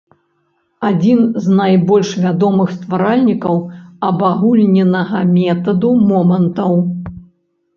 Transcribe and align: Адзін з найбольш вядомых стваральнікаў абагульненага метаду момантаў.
Адзін 0.87 1.19
з 1.47 1.57
найбольш 1.59 2.09
вядомых 2.23 2.73
стваральнікаў 2.77 3.55
абагульненага 4.09 5.23
метаду 5.37 5.89
момантаў. 6.09 6.73